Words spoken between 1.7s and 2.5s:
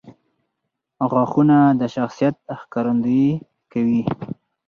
د شخصیت